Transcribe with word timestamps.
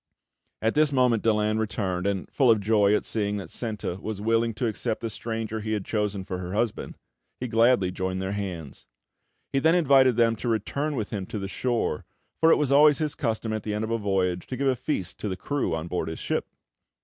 At 0.63 0.73
this 0.73 0.91
moment 0.91 1.21
Daland 1.21 1.59
returned, 1.59 2.07
and, 2.07 2.27
full 2.31 2.49
of 2.49 2.59
joy 2.59 2.95
at 2.95 3.05
seeing 3.05 3.37
that 3.37 3.51
Senta 3.51 3.97
was 4.01 4.19
willing 4.19 4.51
to 4.55 4.65
accept 4.65 4.99
the 5.01 5.11
stranger 5.11 5.59
he 5.59 5.73
had 5.73 5.85
chosen 5.85 6.23
for 6.23 6.39
her 6.39 6.53
husband, 6.53 6.97
he 7.39 7.47
gladly 7.47 7.91
joined 7.91 8.19
their 8.19 8.31
hands. 8.31 8.87
He 9.53 9.59
then 9.59 9.75
invited 9.75 10.15
them 10.15 10.35
to 10.37 10.49
return 10.49 10.95
with 10.95 11.11
him 11.11 11.27
to 11.27 11.37
the 11.37 11.47
shore; 11.47 12.03
for 12.39 12.51
it 12.51 12.55
was 12.55 12.71
always 12.71 12.97
his 12.97 13.13
custom, 13.13 13.53
at 13.53 13.61
the 13.61 13.75
end 13.75 13.83
of 13.83 13.91
a 13.91 13.99
voyage, 13.99 14.47
to 14.47 14.57
give 14.57 14.67
a 14.67 14.75
feast 14.75 15.19
to 15.19 15.29
the 15.29 15.37
crew 15.37 15.75
on 15.75 15.87
board 15.87 16.07
his 16.09 16.17
ship. 16.17 16.47